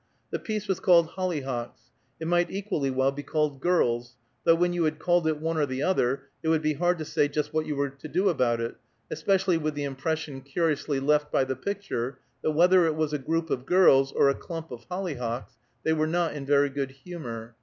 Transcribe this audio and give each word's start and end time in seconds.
The 0.31 0.39
piece 0.39 0.67
was 0.67 0.79
called 0.79 1.09
"Hollyhocks"; 1.09 1.91
it 2.19 2.25
might 2.27 2.49
equally 2.49 2.89
well 2.89 3.11
be 3.11 3.21
called 3.21 3.61
"Girls," 3.61 4.15
though 4.45 4.55
when 4.55 4.73
you 4.73 4.85
had 4.85 4.97
called 4.97 5.27
it 5.27 5.37
one 5.39 5.59
or 5.59 5.67
the 5.67 5.83
other, 5.83 6.23
it 6.41 6.49
would 6.49 6.63
be 6.63 6.73
hard 6.73 6.97
to 6.97 7.05
say 7.05 7.27
just 7.27 7.53
what 7.53 7.67
you 7.67 7.75
were 7.75 7.91
to 7.91 8.07
do 8.07 8.27
about 8.27 8.59
it, 8.59 8.77
especially 9.11 9.57
with 9.59 9.75
the 9.75 9.83
impression 9.83 10.41
curiously 10.41 10.99
left 10.99 11.31
by 11.31 11.43
the 11.43 11.55
picture 11.55 12.17
that 12.41 12.53
whether 12.53 12.87
it 12.87 12.95
was 12.95 13.13
a 13.13 13.19
group 13.19 13.51
of 13.51 13.67
girls, 13.67 14.11
or 14.11 14.27
a 14.27 14.33
clump 14.33 14.71
of 14.71 14.85
hollyhocks, 14.89 15.55
they 15.83 15.93
were 15.93 16.07
not 16.07 16.33
in 16.33 16.47
very 16.47 16.69
good 16.71 16.89
humor. 16.89 17.55